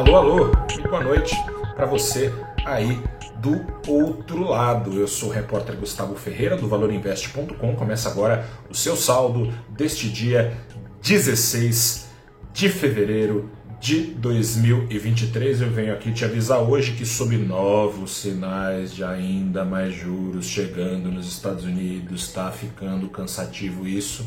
[0.00, 1.36] Alô, alô, muito boa noite
[1.76, 2.32] para você
[2.64, 2.98] aí
[3.36, 4.98] do outro lado.
[4.98, 7.76] Eu sou o repórter Gustavo Ferreira do valorinvest.com.
[7.76, 10.56] Começa agora o seu saldo deste dia
[11.02, 12.08] 16
[12.50, 15.60] de fevereiro de 2023.
[15.60, 21.12] Eu venho aqui te avisar hoje que, sob novos sinais de ainda mais juros chegando
[21.12, 24.26] nos Estados Unidos, está ficando cansativo isso.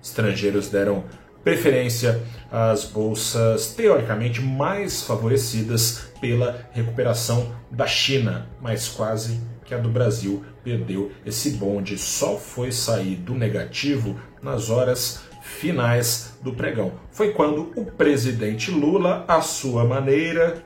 [0.00, 1.02] Estrangeiros deram
[1.44, 9.88] preferência às bolsas teoricamente mais favorecidas pela recuperação da China, mas quase que a do
[9.88, 16.92] Brasil perdeu esse bonde, só foi sair do negativo nas horas finais do pregão.
[17.10, 20.62] Foi quando o presidente Lula, à sua maneira,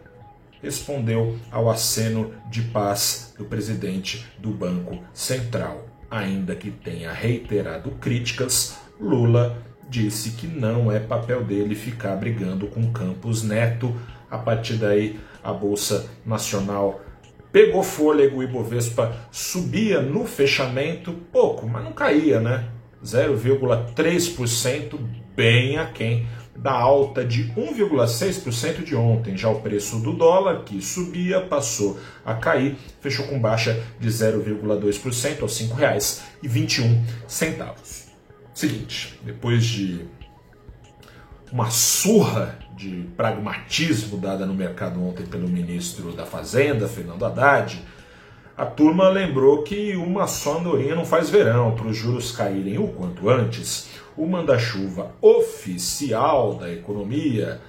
[0.63, 5.87] respondeu ao aceno de paz do presidente do Banco Central.
[6.11, 12.93] Ainda que tenha reiterado críticas, Lula disse que não é papel dele ficar brigando com
[12.93, 13.95] Campos Neto.
[14.31, 17.01] A partir daí, a Bolsa Nacional
[17.53, 22.69] pegou fôlego e Bovespa subia no fechamento, pouco, mas não caía, né?
[23.05, 24.99] 0,3%,
[25.35, 26.27] bem aquém
[26.57, 29.37] da alta de 1,6% de ontem.
[29.37, 35.43] Já o preço do dólar, que subia, passou a cair, fechou com baixa de 0,2%
[35.43, 38.06] aos R$ 5,21.
[38.57, 40.07] Seguinte, depois de
[41.53, 47.85] uma surra de pragmatismo dada no mercado ontem pelo ministro da Fazenda, Fernando Haddad,
[48.57, 51.75] a turma lembrou que uma só andorinha não faz verão.
[51.75, 57.61] Para os juros caírem o quanto antes, o manda-chuva oficial da economia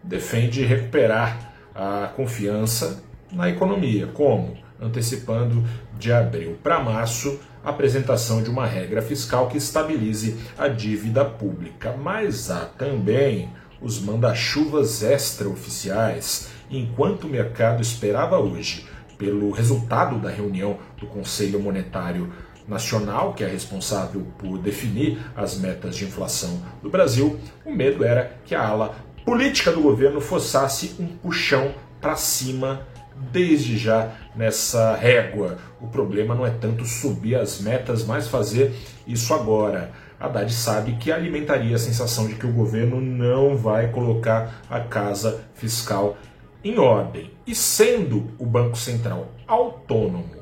[0.00, 4.06] defende recuperar a confiança na economia.
[4.06, 4.56] Como?
[4.80, 5.64] Antecipando
[5.98, 11.94] de abril para março a apresentação de uma regra fiscal que estabilize a dívida pública.
[11.96, 13.50] Mas há também
[13.80, 22.32] os manda-chuvas extraoficiais, enquanto o mercado esperava hoje pelo resultado da reunião do Conselho Monetário
[22.66, 28.38] Nacional, que é responsável por definir as metas de inflação do Brasil, o medo era
[28.44, 32.86] que a ala política do governo forçasse um puxão para cima
[33.32, 35.58] desde já nessa régua.
[35.80, 38.74] O problema não é tanto subir as metas, mas fazer
[39.06, 39.92] isso agora.
[40.18, 45.44] Haddad sabe que alimentaria a sensação de que o governo não vai colocar a casa
[45.54, 46.16] fiscal
[46.62, 47.30] em ordem.
[47.46, 50.36] E sendo o Banco Central autônomo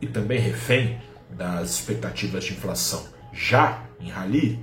[0.00, 0.98] e também refém
[1.30, 4.58] das expectativas de inflação já em rally,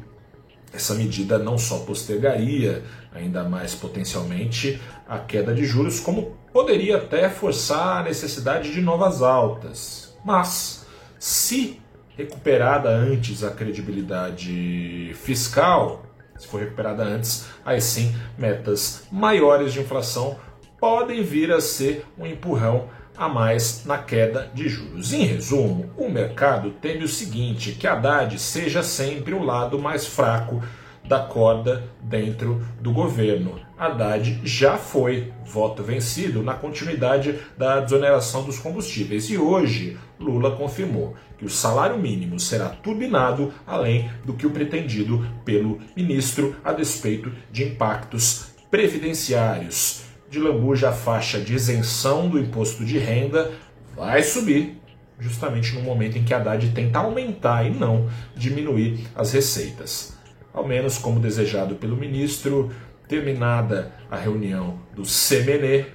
[0.74, 2.84] essa medida não só postergaria,
[3.14, 9.22] ainda mais potencialmente, a queda de juros, como poderia até forçar a necessidade de novas
[9.22, 10.16] altas.
[10.24, 10.86] Mas,
[11.20, 11.80] se
[12.18, 16.04] recuperada antes a credibilidade fiscal,
[16.38, 20.38] se for recuperada antes, aí sim metas maiores de inflação
[20.80, 25.12] podem vir a ser um empurrão a mais na queda de juros.
[25.12, 30.62] Em resumo, o mercado teme o seguinte: que Haddad seja sempre o lado mais fraco
[31.04, 33.60] da corda dentro do governo.
[33.78, 41.16] Haddad já foi voto vencido na continuidade da desoneração dos combustíveis e hoje Lula confirmou
[41.38, 47.32] que o salário mínimo será turbinado além do que o pretendido pelo ministro a despeito
[47.52, 53.52] de impactos previdenciários de lambuja a faixa de isenção do imposto de renda
[53.96, 54.80] vai subir,
[55.20, 60.16] justamente no momento em que Haddad tenta aumentar e não diminuir as receitas.
[60.54, 62.72] Ao menos como desejado pelo ministro,
[63.08, 65.86] terminada a reunião do CMN,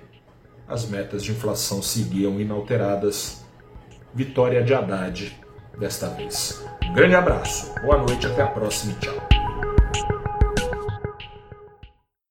[0.66, 3.44] as metas de inflação seguiam inalteradas.
[4.14, 5.38] Vitória de Haddad
[5.78, 6.64] desta vez.
[6.84, 9.71] Um grande abraço, boa noite, até a próxima e tchau.